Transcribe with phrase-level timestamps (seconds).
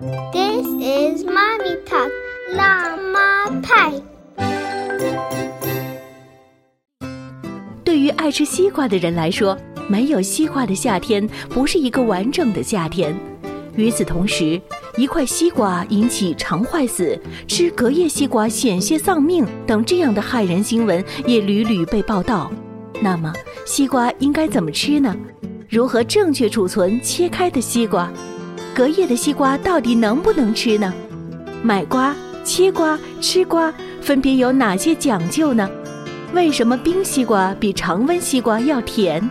[0.00, 2.10] This is mommy talk，
[2.52, 3.92] 辣妈派。
[7.84, 9.56] 对于爱吃西瓜的人来说，
[9.88, 13.16] 没有西瓜的夏天不是一个完整的夏天。
[13.76, 14.60] 与此同时，
[14.96, 17.16] 一块西瓜引起肠坏死、
[17.46, 22.50] 吃隔夜西瓜险些丧命等这样的骇人新闻也屡屡被报道。
[23.00, 23.32] 那么，
[23.64, 25.14] 西瓜应该怎么吃呢？
[25.68, 28.12] 如何正确储存切开的西瓜？
[28.74, 30.92] 隔夜的西瓜到底能不能吃呢？
[31.62, 33.72] 买瓜、切瓜、吃瓜
[34.02, 35.70] 分别有哪些讲究呢？
[36.32, 39.30] 为什么冰西瓜比常温西瓜要甜？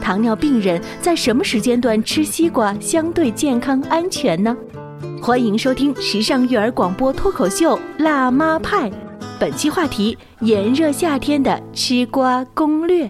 [0.00, 4.56] 糖尿病人在什么时间段吃西瓜相对健康安全呢？
[5.22, 8.90] 欢迎收听时尚育儿广播脱口秀《辣妈派》，
[9.38, 13.08] 本期话题：炎热夏天的吃瓜攻略。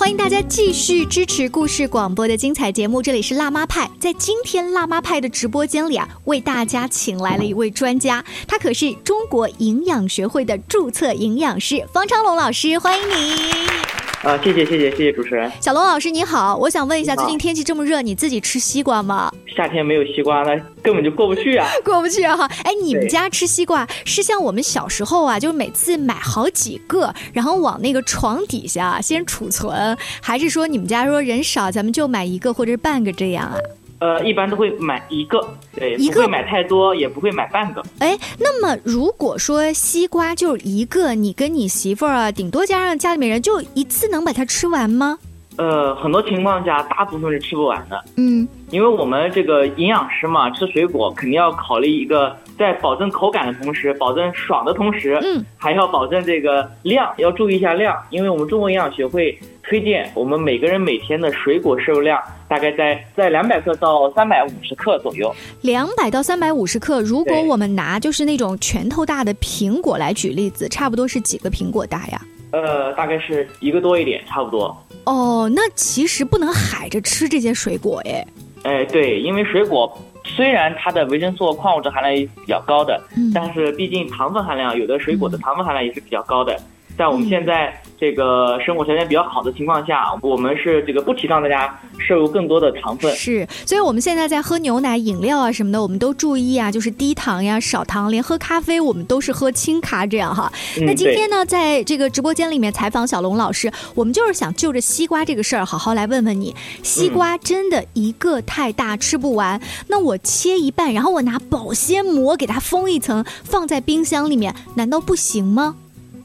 [0.00, 3.88] 欢迎大家继续支持故事广播的精彩节目，这里是辣妈派。
[4.00, 13.79] 在今天辣妈派的直播间里啊，为大家请来了一位专家，他可是中国营养学会的注册营养师方昌龙老师，欢迎你。
[14.22, 19.32] 啊，谢谢谢谢谢谢主持人，小龙老师你好，我想问一下，最近天气这么热，你自己吃西瓜吗？
[19.56, 21.66] 夏天没有西瓜，那根本就过不去啊。
[21.82, 22.46] 过不去啊哈！
[22.64, 33.56] 哎，你们家吃西瓜是像我们小时候啊，就是每次买好几个，然后往那个床底下先储存，还是说你们家说人少，咱们就买一个或者是半个这样啊？
[34.00, 35.38] 呃，一般都会买一个，
[35.74, 37.82] 对，一个不会买太多，也不会买半个。
[38.00, 45.18] 哎，那么如果说西瓜就是一个，你跟你媳妇儿啊，顶多加上家里面人，就一次能把它吃完吗？
[45.60, 65.30] 呃，很多情况下，大部分是吃不完的，嗯，因为我们这个营养师嘛，吃水果肯定要考虑一个，在保证口感的同时，保证爽的同时，嗯，还要保证这个量，要注意一下量，因为我们中国营养学会推荐我们每个人每天的水果摄入量大概在在两百克到三百五十克左右。
[65.60, 67.02] 两百到三百五十克。
[67.02, 72.18] 如果我们拿就是那种拳头大的苹果来举例子，差不多是几个苹果大呀？
[72.52, 74.76] 呃，大概是一个多一点，差不多。
[75.04, 78.26] 哦，那其实不能海着吃这些水果哎。
[78.62, 86.60] 哎，对，因为水果虽然它的维生素、矿物质含量也比较高的，嗯但是毕竟糖分含量，有的水果的糖分含量也是比较高的。
[86.96, 93.14] 在我们现在这个生活条件比较好的情况下，我们是这个不提倡大家摄入更多的糖分。
[93.14, 100.52] 是，所以我们现在在喝牛奶、饮料啊什么的，我们都注意啊，就是低糖呀、少糖，连喝咖啡我们都是喝轻咖这样哈。
[100.78, 115.76] 嗯那今天呢，在这个直播间里面采访小龙老师，我们就是想就着西瓜这个事儿，好好来问问你：西瓜真的一个太大吃不完，那我切一半，然后我拿保鲜膜给它封一层，放在冰箱里面，难道不行吗？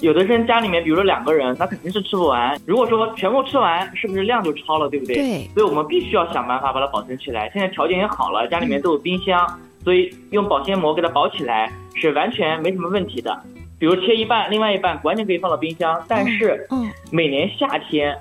[0.06, 2.56] 有的人家里面，比如说两个人，那肯定是吃不完。
[2.64, 5.16] 如果说全部吃完，是不是量就超了，对不对？
[5.16, 7.50] 对所以我们必须要想办法把它保存起来。
[7.52, 13.36] 现在条件也好了，家里面都有冰箱，所以用保鲜膜给它保起来是完全没什么问题的。
[13.80, 16.00] 比如切一半，另外一半完全可以放到冰箱。
[16.08, 18.16] 但是嗯，每年夏天，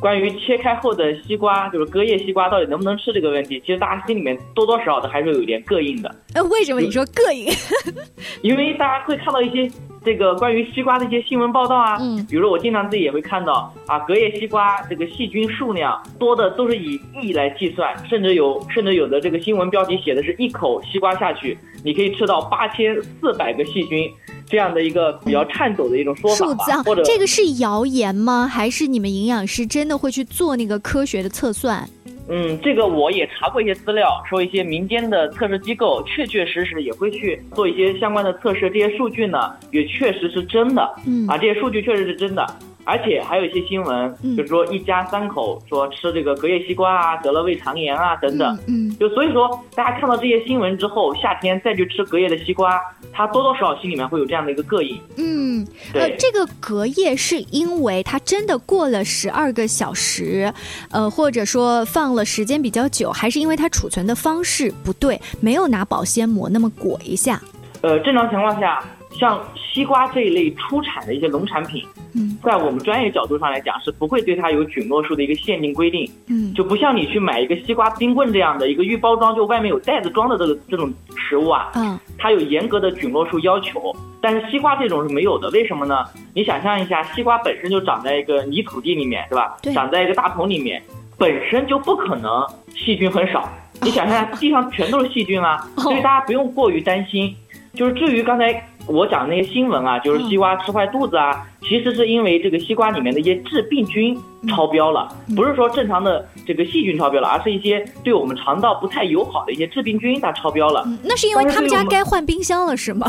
[0.00, 6.12] 关于切开后的西瓜，就是隔夜西瓜到底能不能吃这个问题，其实大家心里面多多少少的还是有一点膈应的。
[6.34, 7.46] 呃，为什么你说膈应？
[8.42, 9.70] 因为大家会看到一些
[10.04, 24.10] 这个关于西瓜的一些新闻报道啊，嗯比如说我经常自己也会看到啊，隔夜西瓜这个细菌数量多的都是以亿来计算，甚至有甚至有的这个新闻标题写的是一口西瓜下去，你可以吃到八千四百个细菌，
[24.46, 28.46] 这样的一个比较颤抖的一种说法吧数字啊，，或者这个是谣言吗？
[28.46, 31.88] 还是你们营养师真的会去做那个科学的测算？
[32.30, 40.94] 嗯，这个我也查过一些资料，说一些民间的测试机构确确实实也会去做一些相关的测试，这些数据呢也确实是真的。
[41.06, 42.46] 嗯啊，这些数据确实是真的，
[42.88, 48.58] 而且还有一些新闻，嗯就是说一家三口说吃这个隔夜西瓜啊，得了胃肠炎啊等等。
[48.66, 52.80] 嗯，嗯就所以说，大家看到这些新闻之后，夏天再去吃隔夜的西瓜，
[53.12, 54.98] 它多多少少心里面会有这样的一个膈应。
[55.18, 60.50] 嗯，呃，，这个隔夜是因为它真的过了十二个小时，
[60.90, 67.38] 呃，或者说放了时间比较久，还是因为它储存的方式不对，没有拿保鲜膜那么裹一下？
[67.82, 68.82] 呃，正常情况下，
[69.18, 71.84] 像西瓜这一类出产的一些农产品，
[72.14, 76.08] 嗯在我们专业角度上来讲，是不会对它有菌落数的一个限定规定。
[76.28, 85.50] 嗯，就不像你去买一个西瓜冰棍这样的一个预包装，就外面有袋子装的这个这种食物啊，嗯，它有严格的菌落数要求，但是西瓜这种是没有的。
[85.50, 86.04] 为什么呢？
[86.34, 89.72] 你想象一下，西瓜本身就长在一个泥土地里面，是吧对？
[89.74, 90.80] 长在一个大棚里面，
[91.18, 93.48] 本身就不可能细菌很少。
[93.82, 97.34] 你想象 地上全都是细菌啊，哦所以大家不用过于担心。
[97.74, 98.52] 就是至于刚才
[98.88, 104.18] 我讲那些新闻啊，就是西瓜吃坏肚子啊，其实是因为这个西瓜里面的一些致病菌
[104.48, 110.82] 超标了，不是说正常的这个细菌超标了，而是一些对我们肠道不太友好的一些致病菌它超标了。
[110.86, 113.06] 嗯那是因为他们家该换冰箱了，是吗？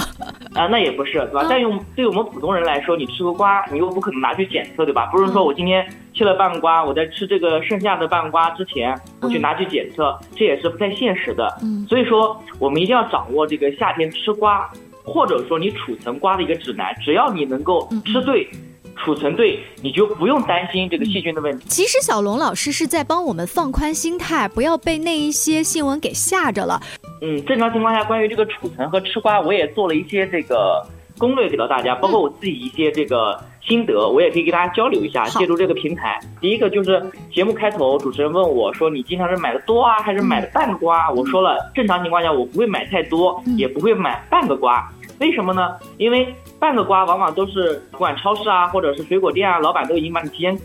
[0.53, 1.41] 啊，那也不是，对吧？
[1.43, 5.05] 嗯但用对我们普通人来说，你吃个瓜，你又不可能拿去检测，对吧？
[5.11, 11.47] 不是说我今天切了半个瓜，我在吃这个剩下的半个瓜之前，我去拿去检测，这也是不太现实的。
[11.61, 14.69] 嗯所以说，我们一定要掌握这个夏天吃瓜，
[15.03, 16.93] 或者说你储存瓜的一个指南。
[17.03, 18.47] 只要你能够嗯吃对、
[18.95, 21.65] 储存对，你就不用担心这个细菌的问题。
[21.67, 26.81] 其实小龙老师是在帮我们放宽心态，不要被那一些新闻给吓着了。
[27.21, 30.85] 嗯，正常情况下，关于这个储存和吃瓜，我也做了一些这个
[31.17, 36.19] 攻略给到大家，包括我自己一些这个心得，我也可以给大家交流一下，借助这个平台。
[36.39, 44.89] 第一个就是节目开头，主持人问我说：“你经常是买的多啊，还是买的半个瓜？”我说了，正常情况下我不会买太多，嗯也不会买半个瓜。
[45.19, 45.75] 为什么呢？
[45.97, 50.57] 因为半个瓜往往都是不管超市啊，或者是水果店啊，老板都已经把你提前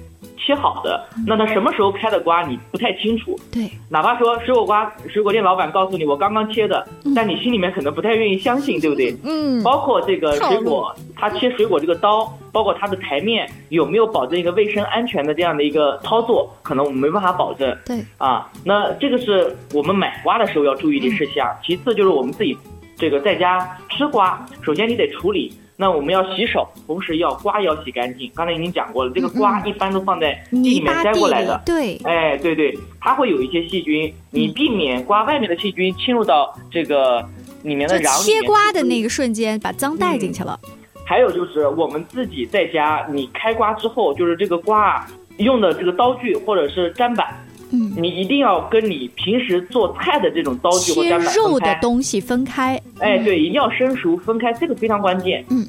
[0.45, 1.07] 切好的。
[1.27, 3.39] 那他什么时候开的瓜，你不太清楚。
[3.51, 9.17] 对，哪怕说水果瓜，水果店老板告诉你我刚刚切的，但你心里面可能不太愿意相信，对不对？
[9.25, 18.51] 嗯，包括这个水果，它切水果这个刀，包括它的台面有没有保证一个卫生安全的这样的一个操作，可能我们没办法保证对，啊。
[18.65, 21.49] 那这个是我们买瓜的时候要注意的事项。
[21.65, 22.57] 其次就是我们自己
[22.97, 25.53] 这个在家吃瓜，首先你得处理。
[25.77, 28.31] 那我们要洗手，同时要瓜要洗干净。
[28.35, 37.29] 刚才已经讲过了，这个瓜一般都放在地里面摘过来的，，对，哎，对对，它会有一些细菌，你避免瓜外面的细菌侵入到这个
[37.63, 40.59] 里面的瓤里切面瓜的那个瞬间把脏带进去了。
[41.05, 45.07] 还有就是我们自己在家，你开瓜之后，就是这个瓜啊
[45.37, 47.44] 用的这个刀具或者是砧板，
[47.75, 51.75] 嗯，你一定要跟你平时做菜的这种刀具或者肉的。
[51.83, 52.81] 东西分开。
[53.01, 55.45] 哎，对，一定要生熟分开，这个非常关键。
[55.51, 55.67] 嗯。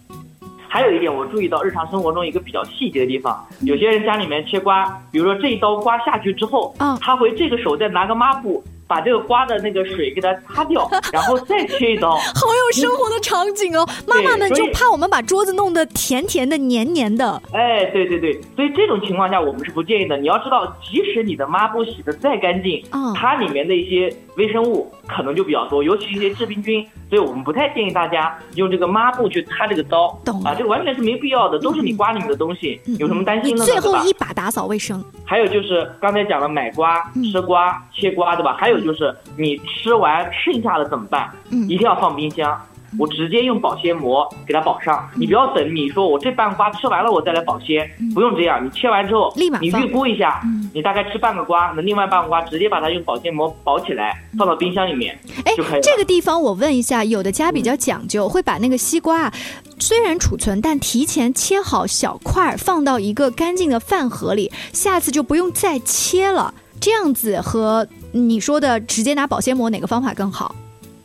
[0.67, 12.15] 还有一点，我注意到日常生活中一个比较细节的地方，有些人家里面切瓜，比如说这一刀刮下去之后，嗯他会这个手再拿个抹布把这个瓜的那个水给它擦掉，然后再切一刀。
[12.35, 17.41] 好有生活的场景哦，妈妈们就怕我们把桌子弄得甜甜的、黏黏的。
[17.51, 20.17] 哎，对对对，所以这种情况下我们是不建议的。
[20.17, 33.65] 你要知道，即使你的抹布洗的再干净，嗯它里面的一些微生物可能就比较多，尤其一些致病菌，所以我们不太建议大家用这个抹布去擦这个刀懂啊，这个完全是没必要的，都是你瓜里面的东西，嗯有什么担心的呢？
[33.65, 33.95] 最后？
[34.05, 35.03] 一把打扫卫生。
[35.25, 38.55] 还有就是刚才讲了买瓜嗯、吃瓜、切瓜，对吧？
[38.59, 41.29] 还有就是你吃完剩下的怎么办？
[41.51, 42.59] 嗯一定要放冰箱。
[42.97, 55.81] 我直接用保鲜膜给它保上，你不要等你说我这半瓜吃完了我再来保鲜，不用这样，你切完之后立马你预估一下嗯，你大概吃半个瓜，那另外半个瓜直接把它用保鲜膜包起来，放到冰箱里面哎就可以了。
[55.81, 59.33] 这个地方我问一下，有的家比较讲究，会把那个西瓜啊，
[59.79, 66.53] 虽然储存，但提前切好小块儿，放到一个干净的饭盒里，下次就不用再切了。
[66.79, 70.53] 这样子和你说的直接拿保鲜膜哪个方法更好？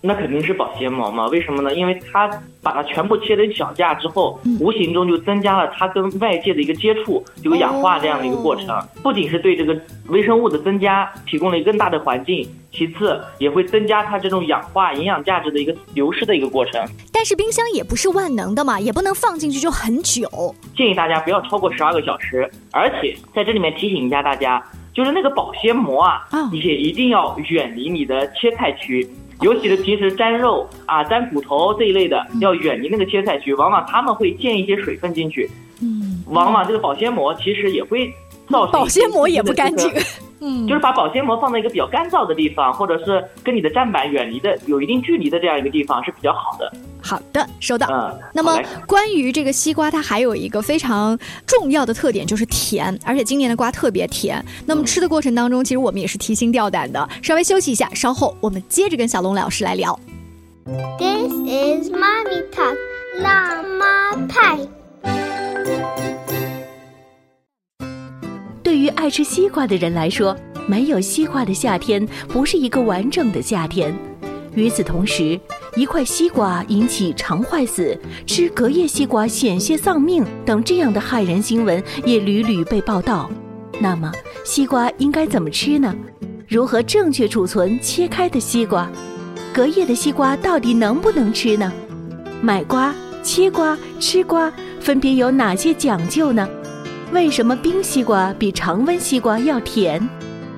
[0.03, 1.27] 那肯定是保鲜膜嘛？
[1.27, 1.75] 为什么呢？
[1.75, 2.27] 因为它
[2.63, 8.69] 把它全部切成小架之后，嗯无形中就增加了它跟外界的一个接触，有氧化这样的一个过程。
[8.71, 16.83] 哦不仅是对这个微生物的增加提供了一个更大的环境，其次也会增加它这种氧化营养价值的一个流失的一个过程。
[17.13, 20.55] 但是冰箱也不是万能的嘛，也不能放进去就很久。
[20.77, 24.63] 建议大家不要超过十二个小时，而且在这里面提醒一下大家，
[24.95, 29.07] 就是那个保鲜膜啊，啊也一定要远离你的切菜区。
[29.41, 35.51] 尤其是平时沾肉啊、沾骨头这一类的，要远离那个切菜区，往往他们会溅一些水分进去，
[35.83, 38.13] 嗯，往往这个保鲜膜其实也会
[38.49, 39.91] 造成保鲜膜也不干净。
[40.43, 46.73] 嗯就是把保鲜膜放在一个比较干燥的地方，或者是跟你的砧板远离的有一定距离的这样一个地方是比较好的。
[47.11, 47.89] 好的，收到。
[47.91, 54.41] 嗯，那么关于这个西瓜，它还有一个非常重要的特点，就是甜，而且今年的瓜特别甜。
[54.65, 57.09] 那么吃的过程当中，其实我们也是提心吊胆的。
[57.21, 59.99] 稍微休息一下，稍后我们接着跟小龙老师来聊。
[61.01, 62.77] This is Mommy Talk
[63.19, 64.61] 辣妈派。
[68.63, 70.37] 对于爱吃西瓜的人来说，
[70.69, 73.93] 没有西瓜的夏天不是一个完整的夏天。
[74.55, 75.41] 与此同时，
[75.77, 77.97] 一块西瓜引起肠坏死、
[78.27, 83.31] 吃隔夜西瓜险些丧命等这样的骇人新闻也屡屡被报道。
[83.81, 84.11] 那么，
[84.45, 85.95] 西瓜应该怎么吃呢？
[86.49, 88.91] 如何正确储存切开的西瓜？
[89.55, 91.73] 隔夜的西瓜到底能不能吃呢？
[92.43, 96.49] 买瓜、切瓜、吃瓜分别有哪些讲究呢？
[97.13, 100.07] 为什么冰西瓜比常温西瓜要甜？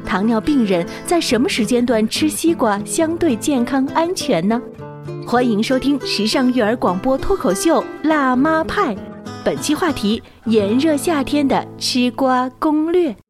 [0.05, 4.61] 糖尿病人在什么时间段吃西瓜相对健康安全呢？
[5.27, 8.95] 欢迎收听时尚育儿广播脱口秀《辣妈派》，
[9.45, 13.22] 本期话题：炎热夏天的吃瓜攻略。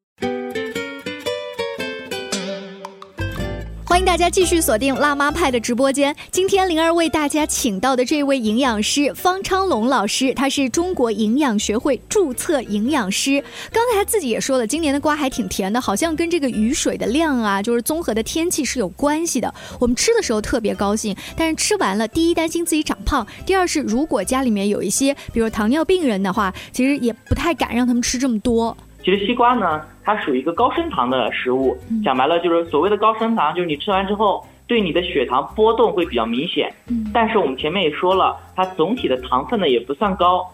[3.93, 6.17] 欢迎大家继续锁定辣妈派的直播间。
[6.31, 13.45] 今天灵儿为大家请到的这位营养师方昌龙老师，他是中国营养学会注册营养师。
[13.71, 19.53] 刚才自己也说了，今年的瓜还挺甜的，好像跟这个雨水的量啊，就是综合的天气是有关系的。
[19.79, 28.75] 我们吃的时候特别高兴，但是吃完了，第一担心自己长胖，第二是如果家里面有一些，比如糖尿病人的话，其实也不太敢让他们吃这么多。
[29.02, 36.73] 其实西瓜呢，它属于一个高升糖的食物，讲白了就是所谓的高升糖，就是你吃完之后对你的血糖波动会比较明显。
[37.12, 40.47] 但是我们前面也说了，它总体的糖分呢也不算高，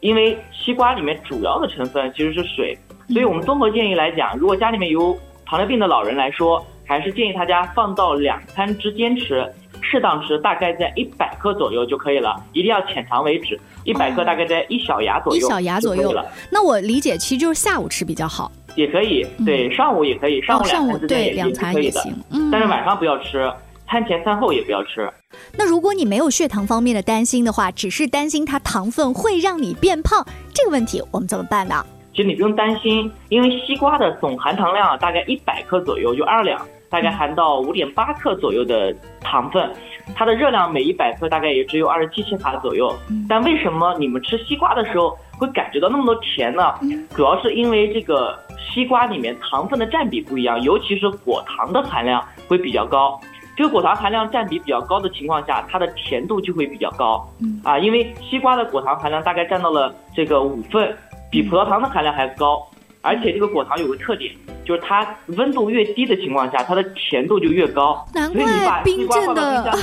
[0.00, 2.76] 因为西瓜里面主要的成分其实是水，
[3.08, 5.16] 所以我们综合建议来讲，如果家里面有
[5.46, 9.48] 糖尿病的老人来说，还是建议大家放到两餐之间吃。
[9.84, 13.60] 适当吃，大概在一百克左右就可以了，一定要浅尝为止。
[13.84, 16.24] 一百克大概在一小牙左右，一小牙左右了。
[16.50, 18.50] 那我理解，其实就是下午吃比较好。
[18.74, 22.00] 也可以，对，上午也可以，上午两餐之间也可以的。
[22.30, 23.52] 嗯，但是晚上不要吃，
[23.86, 25.10] 餐前餐后也不要吃。
[25.56, 31.84] 那如果你没有血糖方面的担心的话，只是担心它糖分会让你变胖，这个问题我们怎么办呢？
[32.14, 36.66] 其实你不用担心，因为西瓜的总含糖量大概一百克左右，就二两。
[36.92, 39.72] 大概含到五点八克左右的糖分，
[40.14, 42.94] 它的热量每一百克大概也只有二十七千卡左右。
[43.26, 46.74] 但为什么你们吃西瓜的时候会感觉到那么多甜呢？
[47.16, 53.18] 主要是因为这个西瓜里面糖分的占比不一样，尤其是果糖的含量会比较高。
[53.56, 57.26] 这个果糖含量占比比较高的情况下，它的甜度就会比较高。
[57.64, 60.94] 啊，因为西瓜的果糖含量大概占到了这个五份，
[61.30, 62.66] 比葡萄糖的含量还高。
[63.02, 64.32] 而且这个果糖有个特点，
[64.64, 65.06] 就是它
[65.36, 68.06] 温度越低的情况下，它的甜度就越高。
[68.14, 69.76] 难怪冰镇的，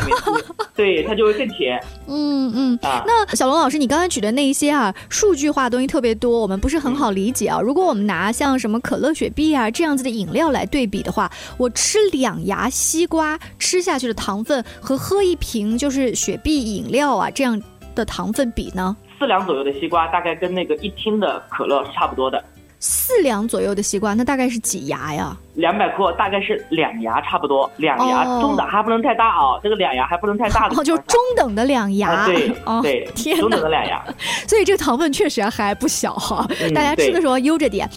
[0.73, 1.77] 对它就会更甜。
[2.07, 2.79] 嗯嗯。
[2.81, 7.59] 啊，那小龙老师，你刚才举的那一些啊，数据化东西特别多，我们不是很好理解啊。
[7.59, 17.61] 如果我们拿像什么可乐、雪碧啊这样子的饮料来对比的话，我吃两牙西瓜吃下去的糖分和喝一瓶就是雪碧饮料啊这样
[17.93, 18.95] 的糖分比呢？
[19.19, 22.41] 四两左右的西瓜大概跟那个一听的可乐是差不多的。
[22.79, 25.35] 四两左右的西瓜，那大概是几牙呀？
[25.55, 29.59] 两百克大概是两牙，差不多两牙，中的还不能太大哦。
[29.61, 32.25] 这个两牙还不能太大的， 哦，就是中等的两牙。
[32.25, 32.49] 对，
[32.81, 34.01] 对，中等的两牙。
[34.47, 37.89] 所以这个糖分确实还不小哈，大家吃的时候悠着点。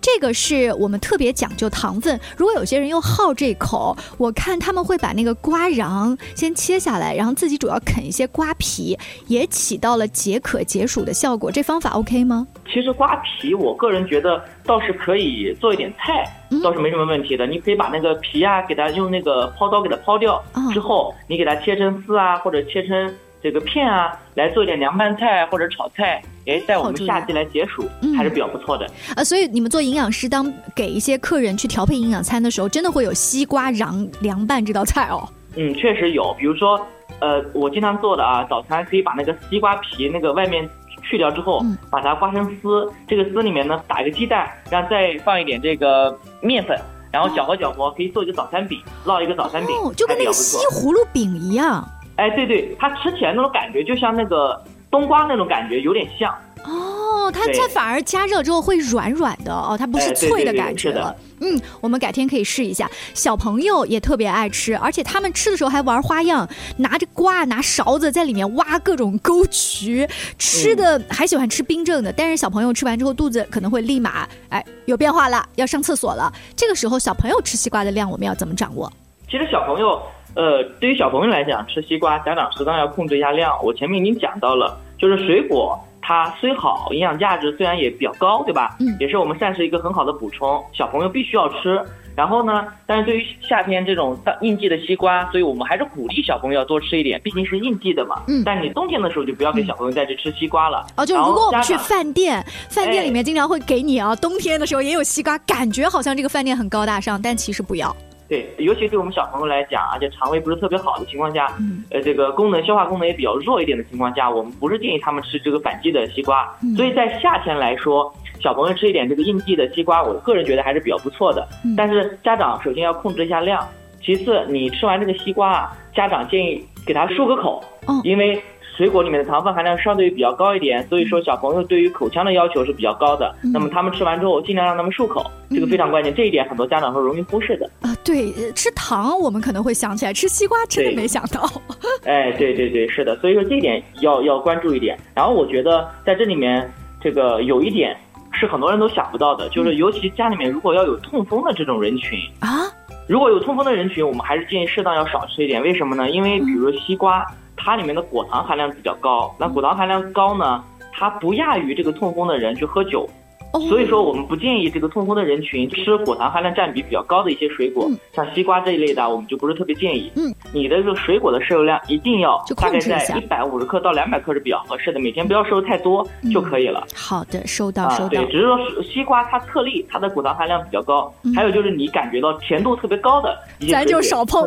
[0.00, 2.18] 这个是我们特别讲究糖分。
[2.36, 11.50] 如果有些人又好这口，我看他们会把那个瓜瓤先切下来，然后自己主要啃一些瓜皮，也起到了解渴解暑的效果。
[11.50, 12.46] 这方法 OK 吗？
[12.72, 16.24] 其实瓜皮，我个人觉得倒是可以做一点菜，
[16.62, 17.46] 倒是没什么问题的。
[17.46, 23.14] 你可以把那个皮啊，给它用那个刨刀给它刨掉，之后你给它切成丝啊，或者切成。
[23.40, 27.86] 这个片啊，来做一点凉拌菜或者炒菜，哎，在我们夏季来解暑，
[28.16, 28.86] 还是比较不错的。
[29.14, 35.28] 呃，所以你们做营养师，当给一些客人去调配营养餐的时候，真的会有西瓜瓤凉拌这道菜哦。
[35.56, 36.34] 嗯，确实有。
[36.38, 36.80] 比如说，
[37.20, 40.68] 呃，我经常做的啊，早餐可以把那个西瓜皮那个外面
[41.02, 46.78] 去掉之后，把它刮成丝，这个丝里面呢打一个鸡蛋，然后再放一点这个面粉，
[47.12, 51.86] 然后搅和搅和，可以做一个早餐饼，烙一个早餐饼，就跟那个西葫芦饼一样。
[52.16, 56.34] 哎，对对，它吃起来那种感觉就像那个冬瓜那种感觉，有点像。
[56.64, 61.14] 哦，它它反而加热之后会软软的哦，它不是脆的感觉了。
[61.40, 62.90] 嗯，我们改天可以试一下。
[63.14, 66.46] 小朋友也特别爱吃，而且他们吃的时候还玩花样，
[66.78, 72.12] 拿着瓜拿勺子在里面挖各种沟渠，吃的还喜欢吃冰镇的。
[72.12, 76.32] 但是小朋友吃完之后肚子可能会立马哎有变化了，要上厕所了。
[76.56, 78.92] 这个时候小朋友吃西瓜的量我们要怎么掌握？
[79.30, 80.02] 其实小朋友。
[80.38, 83.52] 呃，对于小朋友来讲，吃西瓜，家长适当要控制一下量。
[83.60, 88.76] 我前面已经讲到了，就是水果它虽好，营养价值虽然也比较高，对吧？
[88.78, 91.82] 嗯，也是我们膳食一个很好的补充，小朋友必须要吃。
[92.14, 98.22] 然后呢，但是对于夏天这种应季的西瓜，所以我们还是鼓励小朋友要多吃一点，毕竟是应季的嘛。
[98.28, 98.44] 嗯。
[98.46, 100.86] 但你冬天的时候就不要给小朋友再去吃西瓜了。
[100.96, 102.40] 哦，就如果我们去饭店，
[102.70, 107.92] 饭店里面经常会给你啊，冬天的时候也有西瓜，感觉好像这个饭店很高大上，但其实不要。
[108.28, 111.50] 对，尤其对我们小朋友来讲，而且肠胃不是特别好的情况下，
[111.90, 116.46] 呃，这个功能消化功能也比较弱一点的情况下，我们不是建议他们吃这个反季的西瓜。
[116.76, 121.48] 所以在夏天来说，小朋友吃一点这个应季的西瓜，我个人觉得还是比较不错的。
[121.74, 123.66] 但是家长首先要控制一下量，
[124.02, 127.64] 其次你吃完这个西瓜啊，家长建议给他漱个口，
[128.04, 128.42] 因为
[128.78, 133.34] 水果里面的糖分含量相对于比较高一点，所以说小朋友对于口腔的要求是比较高的。
[133.42, 137.68] 嗯那么他们吃完之后，尽量让他们漱口，这个非常关键，这一点很多家长是容易忽视的。
[137.80, 141.50] 啊，对，呃吃糖我们可能会想起来，吃西瓜真的没想到。
[142.06, 144.96] 哎，对对对，是的，所以说这一点要要关注一点。
[145.12, 147.96] 然后我觉得在这里面，这个有一点
[148.30, 152.70] 是很多人都想不到的，就是尤其家里面如果要有痛风的这种人群，啊，
[153.08, 155.60] 如果有痛风的人群，我们还是建议适当要少吃一点。
[155.60, 156.08] 为什么呢？
[156.10, 157.26] 因为比如西瓜，
[157.58, 163.06] 它里面的果糖含量比较高，那果糖含量高呢，它不亚于这个痛风的人去喝酒。
[163.52, 170.10] 哦所以说，我们不建议这个痛风的人群吃果糖含量占比比较高的一些水果，嗯像西瓜这一类的，我们就不是特别建议。
[170.16, 176.86] 嗯，你的这个水果的摄入量一定要就大概控制在一百五十克到两百克是比较合适的，每天不要摄入太多就可以了。
[176.94, 178.26] 好的，收到啊，收到对，。
[178.26, 183.36] 只是说是西瓜它特例，它的果糖含量比较高，嗯还有就是你感觉到甜度特别高的
[183.70, 184.46] 咱就少碰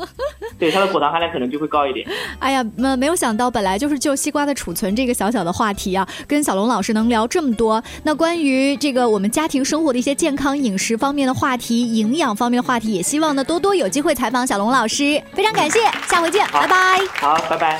[0.58, 2.06] 对，它的果糖含量可能就会高一点。
[2.40, 7.82] 哎呀，没没有想到，本来就是就西瓜的储存这个小小的话题啊，跟小龙老师能聊这么多。
[8.02, 15.22] 那关于这个我们家庭生活的一些健康饮食方面的话题、营养方面的话题，也希望呢多多有机会采访小龙老师。
[15.32, 17.00] 非常感谢，下回见，拜拜。
[17.20, 17.78] 好，拜拜。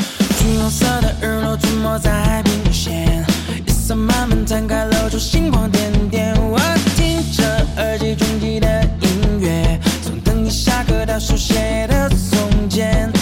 [0.70, 3.24] 色的日落出没在海平线，
[3.66, 6.34] 夜色慢慢摊开，露出星光点点。
[6.40, 6.58] 我
[6.96, 7.44] 听着
[7.76, 13.12] 耳机中记的音乐，从等你下课到书写的从前，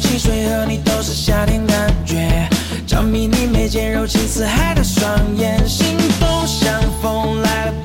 [0.00, 2.48] 汽水和你都是夏天感觉，
[2.92, 7.81] 着迷你眉间柔情似海的双眼，心动像风来了。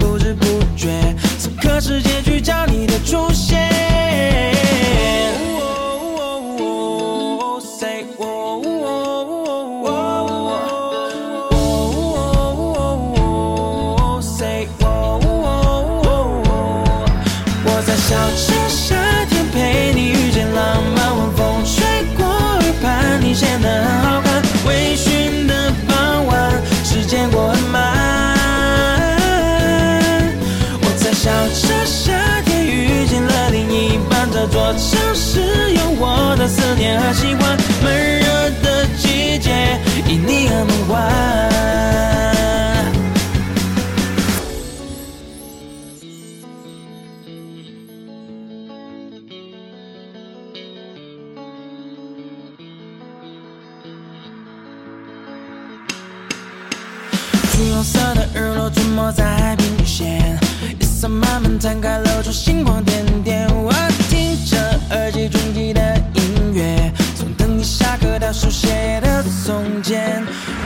[36.50, 36.77] 我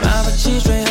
[0.00, 0.81] 前，泡泡汽水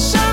[0.00, 0.27] 我